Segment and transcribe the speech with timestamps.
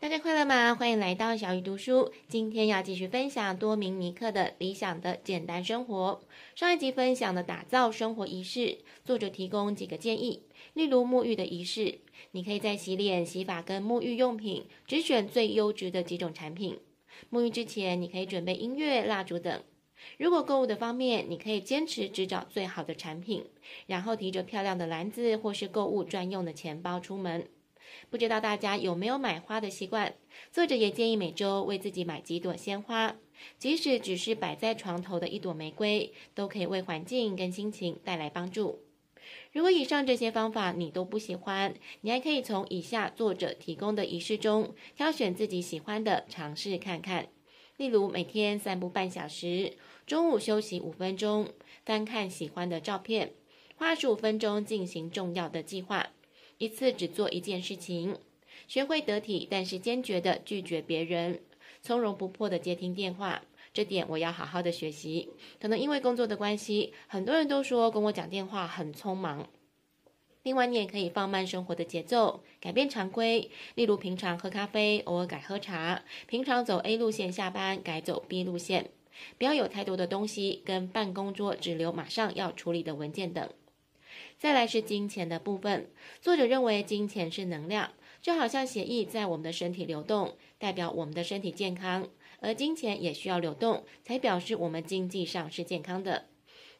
[0.00, 0.76] 大家快乐吗？
[0.76, 2.12] 欢迎来到小鱼读书。
[2.28, 6.20] 今天要继续分享多明尼克的理想的简单生活。
[6.54, 11.98] 上一集分享的打造生活仪式，作者提供几个建议，例如沐浴的仪式，
[12.30, 16.78] 你可以在洗脸、洗发跟沐浴用品只选最优质的几种产品。
[17.32, 19.64] 沐浴之前，你可以准备音乐、蜡烛等。
[20.16, 23.44] 如果购物的方面，你可以坚持只找最好的产品，
[23.88, 27.48] 然后提着漂亮的篮子或是购物专用的钱包出门。
[28.10, 30.14] 不知道大家有没有买花的习惯？
[30.52, 33.16] 作者也建议每周为自己买几朵鲜花，
[33.58, 38.82] 即使只是摆在床头的一朵玫瑰，都可以为环境跟心情带来帮助。
[39.52, 47.28] 如果以上这些方法你都不喜欢，你还可以从以下作者提供的仪式中挑选自己喜欢的尝试看看。
[47.76, 49.74] 例如，每天散步半小时，
[50.06, 51.48] 中午休息五分钟，
[51.84, 53.34] 翻看喜欢的照片，
[53.76, 56.08] 花十五分钟进行重要的计划。
[56.58, 58.16] 一次只做一件事情，
[58.66, 61.40] 学会得体但是坚决的拒绝别人，
[61.80, 65.28] 从容不迫的接听电话，这点我要好好的学习。
[65.60, 69.48] 可能因为工作的关系，很多人都说跟我讲电话很匆忙。
[70.42, 78.90] 另外，你也可以放慢生活的节奏，改变常规，例如平常喝咖啡，偶尔改喝茶；平常走 A 路线下班，改走 B 路线。
[79.36, 83.48] 不要有太多的东西，跟办公桌只留马上要处理的文件等。
[84.38, 85.88] 再来是金钱的部分，
[86.20, 92.08] 作者认为金钱是能量，就好像血液在我们的身体流动，代表我们的身体健康，
[92.40, 96.26] 而金钱也需要流动，才表示我们经济上是健康的。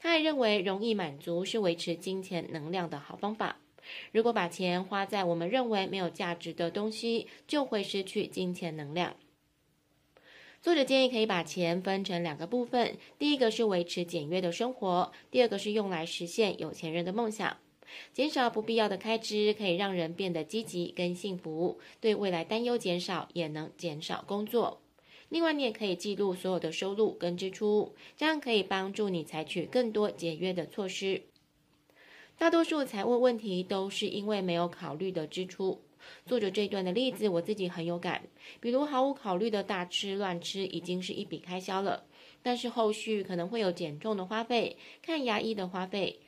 [0.00, 3.56] 他还认为容易满足是维持金钱能量的好方法。
[4.12, 9.16] 如果把钱花在我们认为没有价值的东西，就会失去金钱能量。
[10.60, 17.58] 作者建议可以把钱分成两个部分，第一个是维持简约的生活，第二个是用来实现有钱人的梦想。
[18.12, 24.82] 减少不必要的开支，可以让人变得积极跟幸福，对未来担忧减少，也能减少工作。
[25.28, 31.22] 另外，你也可以记录所有的收入跟支出，这样可以帮助你采取更多节约的措施。
[32.36, 35.82] 大多数财务问题都是因为没有考虑的支出。
[36.26, 38.22] 作者这一段的例子，我自己很有感。
[38.60, 42.04] 比如毫无考虑的大吃乱吃，已经是一笔开销了，
[42.42, 46.20] 但是后续可能会有减重的花费、看牙医的花费、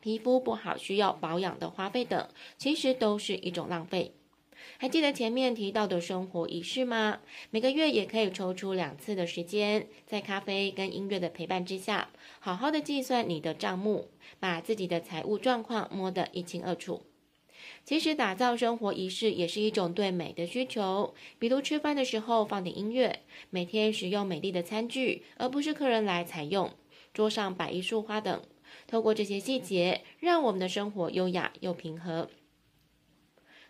[0.00, 4.12] 皮肤不好需要保养的花费等，其实都是一种浪费。
[4.76, 7.20] 还记得前面提到的生活仪式吗？
[7.50, 12.10] 每个月也可以抽出两次的时间，在咖啡跟音乐的陪伴之下，
[12.40, 14.08] 好好的计算你的账目，
[14.40, 17.02] 把自己的财务状况摸得一清二楚。
[17.84, 23.20] 其实打造生活仪式也是一种对美的需求，比如吃饭的时候放点音乐，
[23.50, 26.70] 每天使用美丽的餐具，而不是客人来采用，
[27.12, 28.42] 桌上摆一束花等。
[28.86, 32.28] 透过这些细节，让我们的生活优雅又平和。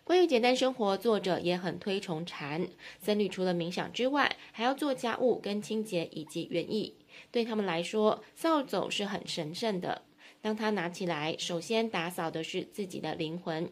[0.03, 2.67] 关于简单生活，作者也很推崇禅。
[2.99, 6.95] 僧侣除了冥想之外，还要做家务跟清洁以及园艺。
[7.31, 10.01] 对他们来说，扫帚是很神圣的。
[10.41, 13.69] 当他拿起来，首先打扫的是自己的灵魂。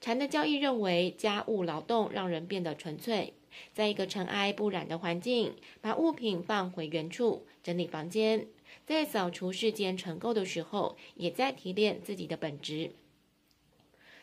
[0.00, 3.32] 禅的教义认为，家务劳动让人变得纯粹，
[3.72, 8.46] 在一个尘埃不染的环境，把物品放回原处，整理房间，
[8.86, 12.92] 在扫除世间尘垢的时候，也在提炼自己的本质。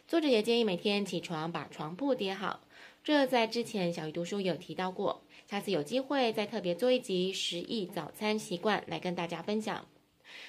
[0.08, 2.62] 作者也建议每天起床把床铺叠好，
[3.04, 9.86] 这在之前小鱼读书有提到过，下次有机会再特别做一集十亿早餐习惯来跟大家分享。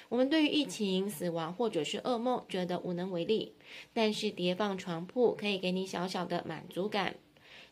[0.09, 3.53] 我们对于疫情、死亡或者是噩梦觉得无能为力，
[3.93, 7.15] 但是叠放床铺可以给你小小的满足感。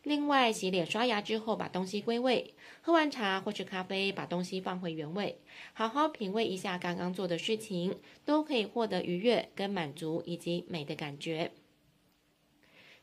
[0.04, 5.40] 另外，洗脸刷牙之后把东西归位，喝完茶或是咖啡把东西放回原位，
[5.74, 11.52] 好好品味一下刚刚做的事情，都可以获得愉悦跟满足以及美的感觉。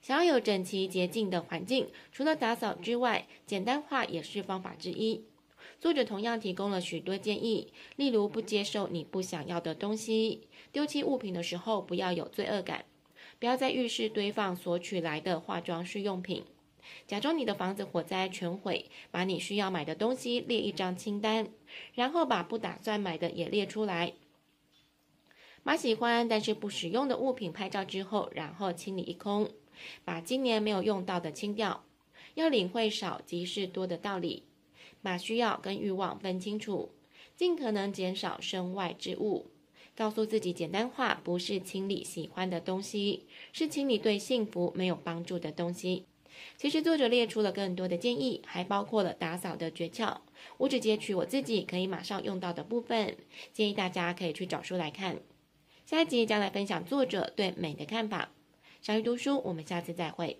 [0.01, 5.25] 想要有整齐洁净的环境，除了打扫之外，简单化也是方法之一。
[5.81, 12.85] 作者同样提供了许多建议，例如不接受你不想要的东西，丢弃物品的时候不要有罪恶感，
[13.39, 16.45] 不要在浴室堆放索取来的化妆室用品，
[17.07, 21.49] 假装你的房子火灾全毁，把你需要买的东西列一张清单，
[21.95, 24.13] 然后把不打算买的也列出来，
[25.65, 29.51] 把喜欢但是不使用的物品拍照之后，然后清理一空，
[30.05, 31.85] 把今年没有用到的清掉，
[32.35, 34.45] 要领会少即是多的道理。
[35.03, 36.93] 把需要跟欲望分清楚，
[37.37, 39.51] 尽可能减少身外之物。
[39.95, 46.07] 告诉自己，简单化不是清理喜欢的东西，是清理对幸福没有帮助的东西。
[46.57, 50.17] 其实作者列出了更多的建议，还包括了打扫的诀窍。
[50.57, 53.17] 我只截取我自己可以马上用到的部分，
[53.53, 55.19] 建议大家可以去找书来看。
[55.85, 58.33] 下一集将来分享作者对美的看法。
[58.81, 60.39] 小鱼读书，我们下次再会。